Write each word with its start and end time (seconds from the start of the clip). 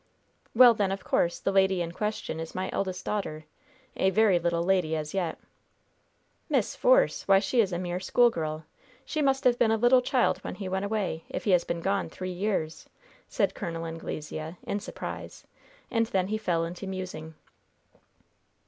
"Well, 0.55 0.73
then, 0.73 0.91
of 0.91 1.03
course, 1.03 1.37
the 1.39 1.51
lady 1.51 1.79
in 1.79 1.91
question 1.91 2.39
is 2.39 2.55
my 2.55 2.71
eldest 2.73 3.05
daughter, 3.05 3.45
a 3.95 4.09
very 4.09 4.39
little 4.39 4.63
lady 4.63 4.95
as 4.95 5.13
yet." 5.13 5.37
"Miss 6.49 6.75
Force! 6.75 7.27
Why, 7.27 7.37
she 7.37 7.61
is 7.61 7.71
a 7.71 7.77
mere 7.77 7.99
schoolgirl! 7.99 8.65
She 9.05 9.21
must 9.21 9.43
have 9.43 9.59
been 9.59 9.69
a 9.69 9.77
little 9.77 10.01
child 10.01 10.39
when 10.39 10.55
he 10.55 10.67
went 10.67 10.85
away, 10.85 11.25
if 11.29 11.43
he 11.43 11.51
has 11.51 11.63
been 11.65 11.81
gone 11.81 12.09
three 12.09 12.31
years," 12.33 12.89
said 13.27 13.53
Col. 13.53 13.85
Anglesea, 13.85 14.57
in 14.63 14.79
surprise; 14.79 15.45
and 15.91 16.07
then 16.07 16.29
he 16.29 16.37
fell 16.39 16.65
into 16.65 16.87
musing. 16.87 17.35